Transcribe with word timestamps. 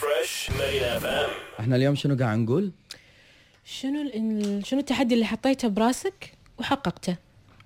فريش 0.00 0.82
اف 0.82 1.04
ام 1.04 1.30
إحنا 1.60 1.76
اليوم 1.76 1.94
شنو 1.94 2.16
قاعد 2.16 2.38
نقول؟ 2.38 2.70
شنو 3.64 4.02
ال- 4.14 4.66
شنو 4.66 4.80
التحدي 4.80 5.14
اللي 5.14 5.24
حطيته 5.26 5.68
براسك 5.68 6.32
وحققته؟ 6.58 7.16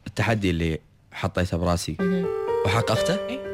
التحدي 0.06 0.50
اللي 0.50 0.78
حطيته 1.12 1.56
براسي 1.56 1.96
وحققته 2.66 3.26
إيه. 3.26 3.44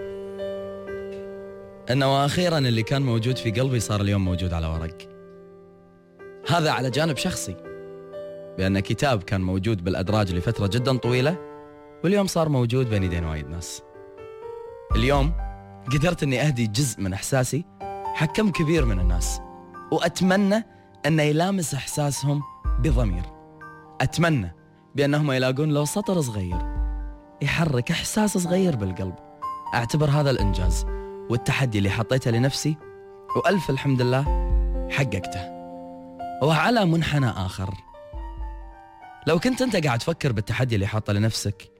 إنه 1.91 2.15
وأخيرا 2.23 2.59
اللي 2.59 2.83
كان 2.83 3.03
موجود 3.03 3.39
في 3.39 3.51
قلبي 3.51 3.81
صار 3.81 4.01
اليوم 4.01 4.25
موجود 4.25 4.53
على 4.53 4.67
ورق 4.67 4.99
هذا 6.49 6.71
على 6.71 6.91
جانب 6.91 7.17
شخصي 7.17 7.55
بأن 8.59 8.81
كتاب 8.81 9.23
كان 9.23 9.41
موجود 9.41 9.85
بالأدراج 9.85 10.33
لفترة 10.33 10.67
جدا 10.67 10.97
طويلة 10.97 11.37
واليوم 12.05 12.27
صار 12.27 12.49
موجود 12.49 12.91
بين 12.91 13.03
يدين 13.03 13.25
وايد 13.25 13.49
ناس 13.49 13.83
اليوم 14.97 15.33
قدرت 15.93 16.23
إني 16.23 16.41
أهدي 16.43 16.67
جزء 16.67 17.01
من 17.01 17.13
إحساسي 17.13 17.65
حق 18.15 18.27
كم 18.27 18.51
كبير 18.51 18.85
من 18.85 19.01
الناس. 19.01 19.41
وأتمنى 19.93 20.65
انه 21.07 21.23
يلامس 21.23 21.75
إحساسهم 21.75 22.43
بضمير. 22.79 23.25
أتمنى 24.01 24.55
بأنهم 24.95 25.33
يلاقون 25.33 25.69
لو 25.69 25.85
سطر 25.85 26.21
صغير 26.21 26.59
يحرك 27.43 27.91
إحساس 27.91 28.39
صغير 28.39 28.77
بالقلب. 28.77 29.15
أعتبر 29.75 30.11
هذا 30.11 30.31
الإنجاز 30.31 30.87
والتحدي 31.31 31.79
اللي 31.79 31.91
حطيته 31.91 32.31
لنفسي 32.31 32.77
وألف 33.37 33.71
الحمد 33.71 34.03
لله 34.03 34.25
حققته. 34.91 35.61
وعلى 36.43 36.85
منحنى 36.85 37.29
آخر 37.29 37.75
لو 39.27 39.39
كنت 39.39 39.63
أنت 39.63 39.87
قاعد 39.87 39.99
تفكر 39.99 40.33
بالتحدي 40.33 40.75
اللي 40.75 40.87
حاطه 40.87 41.13
لنفسك 41.13 41.71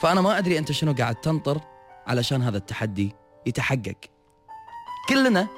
فأنا 0.00 0.20
ما 0.20 0.38
أدري 0.38 0.58
أنت 0.58 0.72
شنو 0.72 0.92
قاعد 0.92 1.14
تنطر 1.14 1.60
علشان 2.06 2.42
هذا 2.42 2.56
التحدي 2.56 3.14
يتحقق. 3.46 3.96
كلنا 5.08 5.48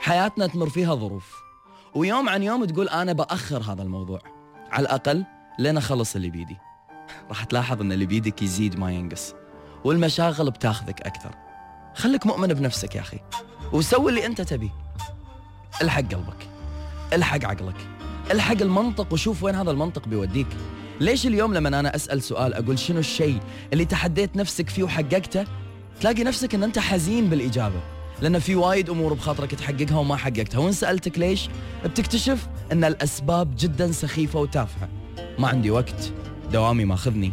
حياتنا 0.00 0.46
تمر 0.46 0.68
فيها 0.68 0.94
ظروف. 0.94 1.34
ويوم 1.94 2.28
عن 2.28 2.42
يوم 2.42 2.64
تقول 2.64 2.88
أنا 2.88 3.12
بأخر 3.12 3.62
هذا 3.62 3.82
الموضوع. 3.82 4.20
على 4.70 4.82
الأقل 4.82 5.24
لين 5.58 5.76
أخلص 5.76 6.16
اللي 6.16 6.30
بيدي. 6.30 6.56
راح 7.28 7.44
تلاحظ 7.44 7.80
إن 7.80 7.92
اللي 7.92 8.06
بيدك 8.06 8.42
يزيد 8.42 8.78
ما 8.78 8.92
ينقص. 8.92 9.34
والمشاغل 9.84 10.50
بتاخذك 10.50 11.00
أكثر. 11.00 11.34
خليك 11.94 12.26
مؤمن 12.26 12.48
بنفسك 12.48 12.94
يا 12.94 13.00
أخي. 13.00 13.18
وسوي 13.72 14.10
اللي 14.10 14.26
أنت 14.26 14.40
تبيه 14.40 14.70
الحق 15.82 16.02
قلبك. 16.02 16.48
الحق 17.12 17.44
عقلك. 17.44 17.86
الحق 18.30 18.62
المنطق 18.62 19.12
وشوف 19.12 19.42
وين 19.42 19.54
هذا 19.54 19.70
المنطق 19.70 20.08
بيوديك. 20.08 20.48
ليش 21.00 21.26
اليوم 21.26 21.54
لما 21.54 21.68
أنا 21.68 21.96
أسأل 21.96 22.22
سؤال 22.22 22.54
أقول 22.54 22.78
شنو 22.78 22.98
الشيء 22.98 23.40
اللي 23.72 23.84
تحديت 23.84 24.36
نفسك 24.36 24.68
فيه 24.68 24.82
وحققته 24.82 25.44
تلاقي 26.00 26.24
نفسك 26.24 26.54
إن 26.54 26.62
أنت 26.62 26.78
حزين 26.78 27.30
بالإجابة. 27.30 27.97
لأن 28.22 28.38
في 28.38 28.54
وايد 28.54 28.90
أمور 28.90 29.14
بخاطرك 29.14 29.54
تحققها 29.54 29.98
وما 29.98 30.16
حققتها. 30.16 30.58
وإن 30.58 30.72
سألتك 30.72 31.18
ليش؟ 31.18 31.48
بتكتشف 31.84 32.48
أن 32.72 32.84
الأسباب 32.84 33.54
جدا 33.58 33.92
سخيفة 33.92 34.40
وتافهة. 34.40 34.88
ما 35.38 35.48
عندي 35.48 35.70
وقت 35.70 36.12
دوامي 36.52 36.84
ماخذني 36.84 37.32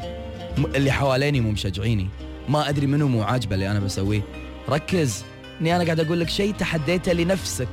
اللي 0.75 0.91
حواليني 0.91 1.41
مو 1.41 1.51
مشجعيني 1.51 2.07
ما 2.49 2.69
أدري 2.69 2.87
منو 2.87 3.07
مو 3.07 3.23
عاجبه 3.23 3.55
اللي 3.55 3.71
أنا 3.71 3.79
بسويه. 3.79 4.21
ركز 4.69 5.23
إني 5.61 5.75
أنا 5.75 5.83
قاعد 5.83 5.99
أقول 5.99 6.19
لك 6.19 6.29
شيء 6.29 6.53
تحديته 6.53 7.13
لنفسك 7.13 7.67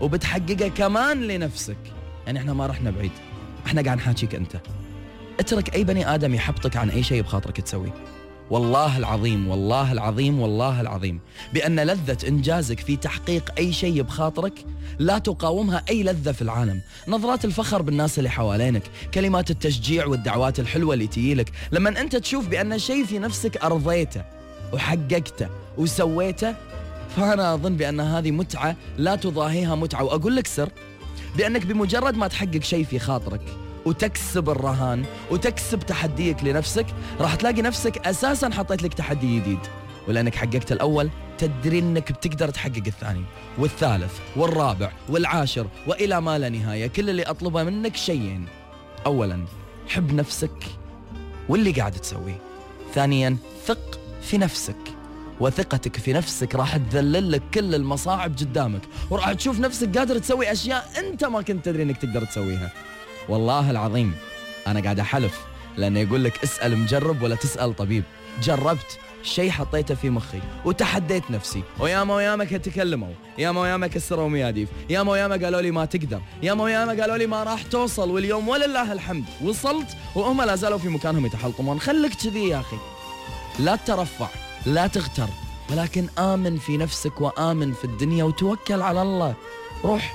وبتحققه 0.00 0.68
كمان 0.68 1.22
لنفسك. 1.22 1.76
يعني 2.26 2.38
إحنا 2.38 2.52
ما 2.52 2.66
رحنا 2.66 2.90
بعيد. 2.90 3.12
إحنا 3.66 3.82
قاعد 3.82 3.96
نحاكيك 3.96 4.34
أنت. 4.34 4.60
اترك 5.40 5.74
أي 5.74 5.84
بني 5.84 6.14
آدم 6.14 6.34
يحبطك 6.34 6.76
عن 6.76 6.90
أي 6.90 7.02
شيء 7.02 7.22
بخاطرك 7.22 7.60
تسويه. 7.60 7.94
والله 8.50 8.98
العظيم 8.98 9.48
والله 9.48 9.92
العظيم 9.92 10.40
والله 10.40 10.80
العظيم. 10.80 11.20
بأن 11.54 11.80
لذة 11.80 12.28
إنجازك 12.28 12.80
في 12.80 12.96
تحقيق 12.96 13.52
أي 13.58 13.72
شيء 13.72 14.02
بخاطرك 14.02 14.52
لا 14.98 15.18
تقاومها 15.18 15.82
أي 15.88 16.02
لذة 16.02 16.32
في 16.32 16.42
العالم. 16.42 16.80
نظرات 17.08 17.44
الفخر 17.44 17.82
بالناس 17.82 18.18
اللي 18.18 18.30
حوالينك 18.30 18.82
كلمات 19.14 19.50
التشجيع 19.50 20.06
والدعوات 20.06 20.60
الحلوة 20.60 20.94
اللي 20.94 21.06
تجيلك 21.06 21.52
لما 21.72 22.00
أنت 22.00 22.16
تشوف 22.16 22.48
بأن 22.48 22.78
شيء 22.78 23.04
في 23.04 23.18
نفسك 23.18 23.56
أرضيته 23.56 24.22
وحققته 24.72 25.48
وسويته 25.78 26.54
فأنا 27.16 27.54
أظن 27.54 27.76
بأن 27.76 28.00
هذه 28.00 28.30
متعة 28.30 28.76
لا 28.98 29.16
تضاهيها 29.16 29.74
متعة. 29.74 30.04
وأقول 30.04 30.36
لك 30.36 30.46
سر 30.46 30.68
بأنك 31.36 31.66
بمجرد 31.66 32.16
ما 32.16 32.28
تحقق 32.28 32.62
شيء 32.62 32.84
في 32.84 32.98
خاطرك 32.98 33.40
وتكسب 33.88 34.50
الرهان 34.50 35.04
وتكسب 35.30 35.78
تحديك 35.78 36.44
لنفسك 36.44 36.86
راح 37.20 37.34
تلاقي 37.34 37.62
نفسك 37.62 38.06
أساسا 38.06 38.50
حطيت 38.50 38.82
لك 38.82 38.94
تحدي 38.94 39.40
جديد. 39.40 39.58
ولأنك 40.08 40.34
حققت 40.34 40.72
الأول 40.72 41.10
تدري 41.38 41.78
إنك 41.78 42.12
بتقدر 42.12 42.50
تحقق 42.50 42.82
الثاني. 42.86 43.24
والثالث 43.58 44.12
والرابع 44.36 44.92
والعاشر 45.08 45.66
وإلى 45.86 46.20
ما 46.20 46.38
لا 46.38 46.48
نهاية. 46.48 46.86
كل 46.86 47.10
اللي 47.10 47.22
أطلبه 47.22 47.62
منك 47.62 47.96
شيئين 47.96 48.46
اولا 49.06 49.44
حب 49.88 50.14
نفسك 50.14 50.64
واللي 51.48 51.70
قاعد 51.70 51.92
تسويه. 51.92 52.38
ثانيا 52.94 53.36
ثق 53.66 54.00
في 54.22 54.38
نفسك. 54.38 54.76
وثقتك 55.40 55.96
في 55.96 56.12
نفسك 56.12 56.54
راح 56.54 56.76
تذلل 56.76 57.32
لك 57.32 57.42
كل 57.54 57.74
المصاعب 57.74 58.32
قدامك. 58.38 58.82
وراح 59.10 59.32
تشوف 59.32 59.60
نفسك 59.60 59.98
قادر 59.98 60.18
تسوي 60.18 60.52
أشياء 60.52 60.90
أنت 60.98 61.24
ما 61.24 61.42
كنت 61.42 61.64
تدري 61.64 61.82
إنك 61.82 61.96
تقدر 61.96 62.24
تسويها. 62.24 62.72
والله 63.28 63.70
العظيم 63.70 64.14
أنا 64.66 64.80
قاعد 64.80 65.00
أحلف 65.00 65.40
لأنه 65.76 66.00
يقول 66.00 66.24
لك 66.24 66.42
اسأل 66.44 66.78
مجرب 66.78 67.22
ولا 67.22 67.34
تسأل 67.34 67.76
طبيب. 67.76 68.04
جربت 68.42 68.98
شيء 69.22 69.50
حطيته 69.50 69.94
في 69.94 70.10
مخي 70.10 70.40
وتحديت 70.64 71.30
نفسي. 71.30 71.62
وياما 71.78 72.14
وياما 72.14 72.44
تكلموا 72.44 73.12
ياما 73.38 73.60
وياما 73.60 73.86
كسروا 73.86 74.28
مياديف 74.28 74.68
ياما 74.90 75.12
وياما 75.12 75.36
قالوا 75.44 75.60
لي 75.60 75.70
ما 75.70 75.84
تقدر 75.84 76.20
ياما 76.42 76.64
وياما 76.64 77.00
قالوا 77.00 77.16
لي 77.16 77.26
ما 77.26 77.42
راح 77.42 77.62
توصل 77.62 78.10
واليوم 78.10 78.48
ولله 78.48 78.92
الحمد. 78.92 79.24
وصلت 79.44 79.88
وهم 80.14 80.42
لا 80.42 80.56
زالوا 80.56 80.78
في 80.78 80.88
مكانهم 80.88 81.26
يتحلطمون 81.26 81.80
خليك 81.80 82.14
كذي 82.14 82.48
يا 82.48 82.60
أخي. 82.60 82.76
لا 83.58 83.76
ترفع 83.76 84.28
لا 84.66 84.86
تغتر 84.86 85.28
ولكن 85.70 86.08
آمن 86.18 86.58
في 86.58 86.76
نفسك 86.76 87.20
وآمن 87.20 87.72
في 87.72 87.84
الدنيا 87.84 88.24
وتوكل 88.24 88.82
على 88.82 89.02
الله. 89.02 89.34
روح 89.84 90.14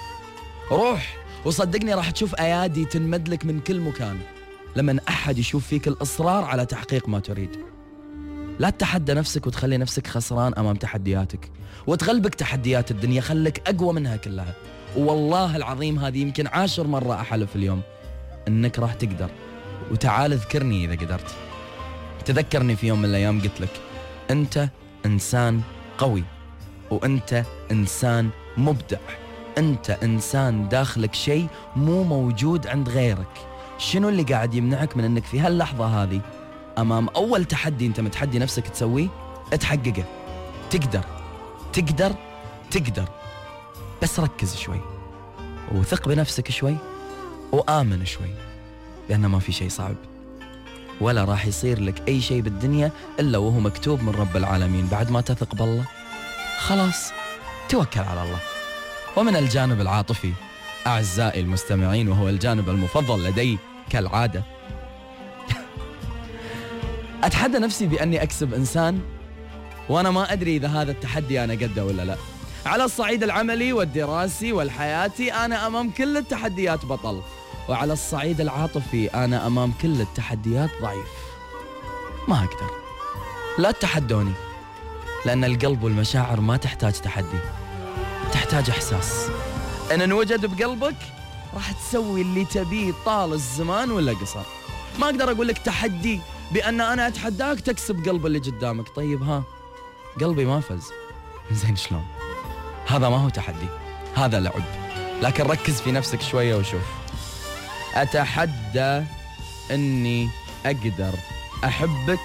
روح. 0.71 1.22
وصدقني 1.45 1.93
راح 1.93 2.11
تشوف 2.11 2.35
أيادي 2.35 2.85
تنمد 2.85 3.29
لك 3.29 3.45
من 3.45 3.59
كل 3.59 3.79
مكان. 3.79 4.19
لما 4.75 4.99
أحد 5.09 5.37
يشوف 5.37 5.67
فيك 5.67 5.87
الإصرار 5.87 6.43
على 6.43 6.65
تحقيق 6.65 7.09
ما 7.09 7.19
تريد. 7.19 7.49
لا 8.59 8.69
تتحدى 8.69 9.13
نفسك 9.13 9.47
وتخلي 9.47 9.77
نفسك 9.77 10.07
خسران 10.07 10.53
أمام 10.53 10.75
تحدياتك. 10.75 11.51
وتغلبك 11.87 12.35
تحديات 12.35 12.91
الدنيا 12.91 13.21
خلك 13.21 13.61
أقوى 13.67 13.93
منها 13.93 14.15
كلها. 14.15 14.53
والله 14.97 15.55
العظيم 15.55 15.99
هذه 15.99 16.17
يمكن 16.21 16.47
عاشر 16.47 16.87
مرة 16.87 17.13
أحلف 17.13 17.55
اليوم. 17.55 17.81
أنك 18.47 18.79
راح 18.79 18.93
تقدر. 18.93 19.29
وتعال 19.91 20.33
اذكرني 20.33 20.85
إذا 20.85 21.05
قدرت. 21.05 21.35
تذكرني 22.25 22.75
في 22.75 22.87
يوم 22.87 22.99
من 22.99 23.05
الأيام 23.05 23.41
قلت 23.41 23.61
لك 23.61 23.81
أنت 24.31 24.69
إنسان 25.05 25.61
قوي. 25.97 26.23
وأنت 26.91 27.43
إنسان 27.71 28.29
مبدع. 28.57 28.97
أنت 29.57 29.89
إنسان 29.89 30.69
داخلك 30.69 31.15
شيء 31.15 31.47
مو 31.75 32.03
موجود 32.03 32.67
عند 32.67 32.89
غيرك. 32.89 33.47
شنو 33.77 34.09
اللي 34.09 34.23
قاعد 34.23 34.53
يمنعك 34.53 34.97
من 34.97 35.03
أنك 35.03 35.23
في 35.25 35.39
هاللحظة 35.39 35.85
هذه؟ 35.85 36.21
أمام 36.77 37.09
أول 37.09 37.45
تحدي 37.45 37.85
أنت 37.85 37.99
متحدي 37.99 38.39
نفسك 38.39 38.67
تسويه 38.67 39.07
تحققه. 39.59 40.03
تقدر. 40.69 41.05
تقدر. 41.73 42.15
تقدر. 42.71 43.05
بس 44.01 44.19
ركز 44.19 44.55
شوي. 44.55 44.79
وثق 45.71 46.07
بنفسك 46.07 46.51
شوي. 46.51 46.75
وآمن 47.51 48.05
شوي. 48.05 48.33
لأنه 49.09 49.27
ما 49.27 49.39
في 49.39 49.51
شيء 49.51 49.69
صعب. 49.69 49.95
ولا 51.01 51.23
راح 51.23 51.45
يصير 51.45 51.79
لك 51.79 52.07
أي 52.07 52.21
شيء 52.21 52.41
بالدنيا 52.41 52.91
إلا 53.19 53.37
وهو 53.37 53.59
مكتوب 53.59 54.03
من 54.03 54.09
رب 54.09 54.37
العالمين. 54.37 54.87
بعد 54.87 55.11
ما 55.11 55.21
تثق 55.21 55.55
بالله. 55.55 55.85
خلاص. 56.59 57.11
توكل 57.69 57.99
على 57.99 58.23
الله. 58.23 58.52
ومن 59.17 59.35
الجانب 59.35 59.81
العاطفي 59.81 60.33
أعزائي 60.87 61.41
المستمعين 61.41 62.09
وهو 62.09 62.29
الجانب 62.29 62.69
المفضل 62.69 63.23
لدي 63.23 63.57
كالعادة. 63.89 64.43
أتحدى 67.23 67.59
نفسي 67.59 67.87
بأني 67.87 68.23
أكسب 68.23 68.53
إنسان 68.53 68.99
وأنا 69.89 70.11
ما 70.11 70.33
أدري 70.33 70.55
إذا 70.57 70.67
هذا 70.67 70.91
التحدي 70.91 71.43
أنا 71.43 71.53
قده 71.53 71.85
ولا 71.85 72.05
لا. 72.05 72.15
على 72.65 72.83
الصعيد 72.83 73.23
العملي 73.23 73.73
والدراسي 73.73 74.53
والحياتي 74.53 75.33
أنا 75.33 75.67
أمام 75.67 75.91
كل 75.91 76.17
التحديات 76.17 76.85
بطل. 76.85 77.21
وعلى 77.69 77.93
الصعيد 77.93 78.41
العاطفي 78.41 79.07
أنا 79.07 79.47
أمام 79.47 79.73
كل 79.81 80.01
التحديات 80.01 80.69
ضعيف. 80.81 81.07
ما 82.27 82.35
أقدر. 82.35 82.71
لا 83.57 83.71
تتحدوني 83.71 84.33
لأن 85.25 85.43
القلب 85.43 85.83
والمشاعر 85.83 86.41
ما 86.41 86.57
تحتاج 86.57 86.93
تحدي. 86.93 87.62
تحتاج 88.33 88.69
إحساس. 88.69 89.29
إن 89.91 90.01
انوجد 90.01 90.45
بقلبك؟ 90.45 90.95
راح 91.53 91.71
تسوي 91.71 92.21
اللي 92.21 92.45
تبيه 92.45 92.93
طال 93.05 93.33
الزمان 93.33 93.91
ولا 93.91 94.13
قصر. 94.13 94.43
ما 94.99 95.05
أقدر 95.05 95.31
أقول 95.31 95.47
لك 95.47 95.57
تحدي 95.57 96.19
بأن 96.51 96.81
أنا 96.81 97.07
أتحداك 97.07 97.59
تكسب 97.59 98.09
قلب 98.09 98.25
اللي 98.25 98.39
قدامك. 98.39 98.89
طيب 98.95 99.23
ها 99.23 99.43
قلبي 100.21 100.45
ما 100.45 100.59
فز. 100.59 100.89
زين 101.61 101.75
شلون؟ 101.75 102.05
هذا 102.87 103.09
ما 103.09 103.17
هو 103.17 103.29
تحدي 103.29 103.67
هذا 104.15 104.39
لعب. 104.39 104.63
لكن 105.21 105.43
ركز 105.43 105.81
في 105.81 105.91
نفسك 105.91 106.21
شوية 106.21 106.55
وشوف. 106.55 106.85
أتحدى 107.95 109.03
أني 109.71 110.29
أقدر 110.65 111.13
أحبك 111.63 112.19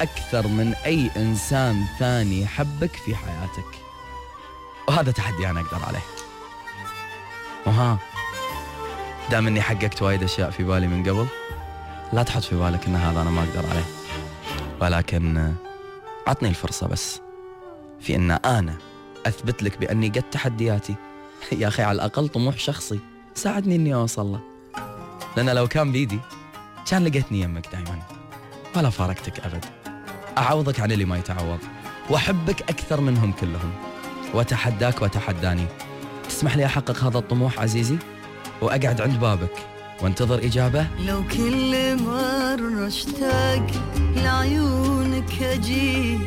أكثر 0.00 0.46
من 0.46 0.74
أي 0.74 1.10
إنسان 1.16 1.84
ثاني 1.98 2.42
يحبك 2.42 2.96
في 2.96 3.16
حياتك. 3.16 3.89
وهذا 4.90 5.10
تحدي 5.12 5.50
أنا 5.50 5.60
أقدر 5.60 5.84
عليه. 5.84 6.02
وها 7.66 7.98
دام 9.30 9.46
إني 9.46 9.62
حققت 9.62 10.02
وايد 10.02 10.22
أشياء 10.22 10.50
في 10.50 10.64
بالي 10.64 10.86
من 10.86 11.02
قبل 11.02 11.26
لا 12.12 12.22
تحط 12.22 12.42
في 12.42 12.56
بالك 12.56 12.86
إن 12.86 12.96
هذا 12.96 13.22
أنا 13.22 13.30
ما 13.30 13.40
أقدر 13.42 13.70
عليه. 13.70 13.84
ولكن 14.80 15.54
عطني 16.26 16.48
الفرصة 16.48 16.86
بس. 16.86 17.20
في 18.00 18.16
إن 18.16 18.30
أنا 18.30 18.74
أثبت 19.26 19.62
لك 19.62 19.78
بأني 19.78 20.08
قد 20.08 20.22
تحدياتي. 20.30 20.94
يا 21.52 21.68
أخي 21.68 21.82
على 21.82 21.96
الأقل 21.96 22.28
طموح 22.28 22.58
شخصي 22.58 23.00
ساعدني 23.34 23.76
إني 23.76 23.94
أوصل 23.94 24.26
له. 24.26 24.40
لأن 25.36 25.50
لو 25.50 25.68
كان 25.68 25.92
بيدي 25.92 26.20
كان 26.90 27.04
لقيتني 27.04 27.40
يمك 27.40 27.66
دائما 27.72 28.02
ولا 28.76 28.90
فارقتك 28.90 29.40
أبد. 29.40 29.64
أعوضك 30.38 30.80
عن 30.80 30.92
اللي 30.92 31.04
ما 31.04 31.18
يتعوض. 31.18 31.58
وأحبك 32.10 32.62
أكثر 32.62 33.00
منهم 33.00 33.32
كلهم. 33.32 33.89
واتحداك 34.34 35.02
وتحداني 35.02 35.66
تسمح 36.28 36.56
لي 36.56 36.66
أحقق 36.66 37.04
هذا 37.04 37.18
الطموح 37.18 37.60
عزيزي؟ 37.60 37.96
وأقعد 38.60 39.00
عند 39.00 39.20
بابك 39.20 39.52
وانتظر 40.02 40.38
إجابة. 40.38 40.86
لو 41.06 41.22
كل 41.36 41.96
مرة 42.02 42.86
اشتاق 42.86 43.66
لعيونك 44.16 45.42
أجيك 45.42 46.20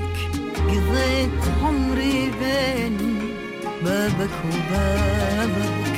قضيت 0.58 1.30
عمري 1.64 2.32
بين 2.40 2.98
بابك 3.84 4.30
وبابك. 4.46 5.94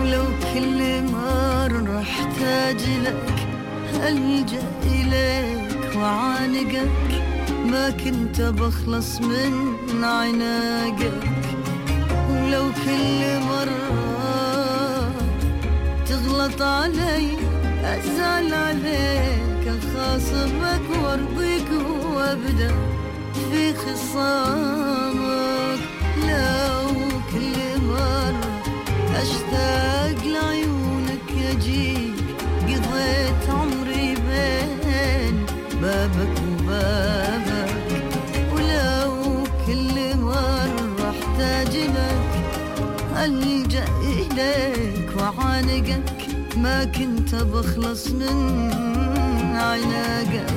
ولو 0.00 0.24
كل 0.54 1.02
مرة 1.12 2.02
احتاج 2.02 2.82
لك 3.04 3.46
ألجأ 3.94 4.62
إليك 4.82 5.96
وعانقك 5.96 7.33
ما 7.50 7.90
كنت 7.90 8.40
بخلص 8.40 9.20
من 9.20 10.04
عناقك. 10.04 11.12
ولو 12.30 12.64
كل 12.84 13.40
مرة 13.48 15.10
تغلط 16.06 16.62
علي 16.62 17.28
أزعل 17.84 18.54
عليك. 18.54 19.64
أخاصمك 19.66 20.82
وأرضيك 21.02 21.70
وأبدأ 22.14 22.74
في 23.50 23.74
خصامك. 23.74 25.80
لو 26.28 26.88
كل 27.32 27.58
مرة 27.82 28.62
أشتاق 29.22 30.20
لعيونك 30.26 31.28
أجيك 31.50 32.18
قضيت 32.68 33.42
عمري 33.50 34.08
بين 34.14 35.36
بابك. 35.82 36.36
ألجأ 43.24 43.84
إليك 44.02 45.08
وعانقك 45.18 46.02
ما 46.56 46.84
كنت 46.84 47.34
بخلص 47.34 48.08
من 48.08 48.72
عناقك 49.54 50.52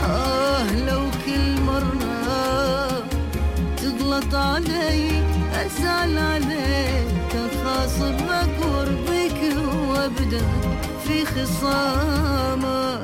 آه 0.00 0.72
لو 0.86 1.00
كل 1.26 1.60
مرة 1.60 3.04
تغلط 3.76 4.34
علي 4.34 5.10
أزعل 5.54 6.18
عليك 6.18 7.32
أخاصمك 7.34 8.56
وأرضيك 8.66 9.56
وأبدأ 9.88 10.46
في 11.06 11.24
خصامك 11.24 13.01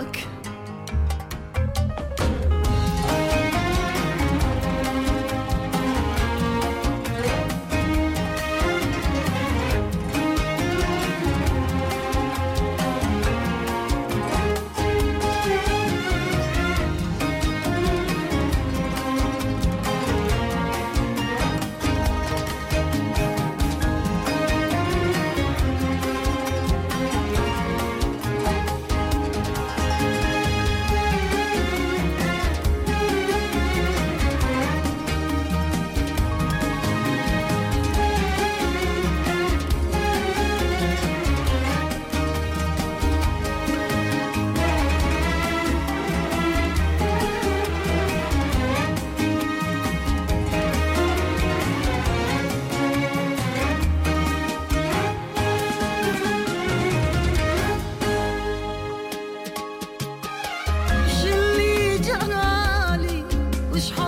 ich 63.79 63.97
heute. 63.97 64.08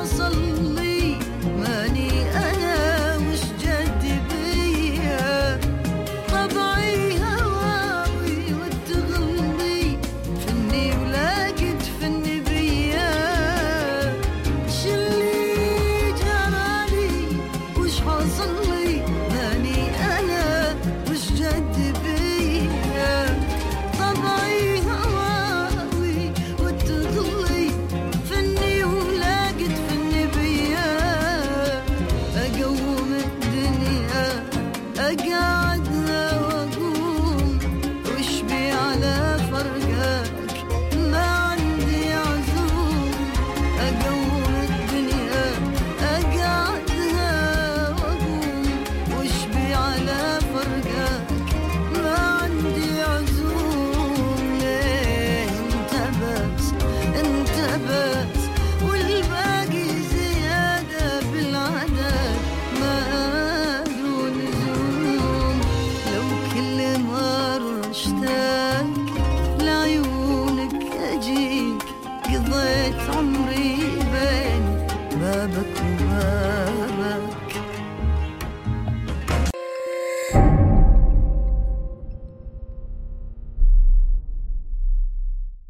God. 35.17 36.00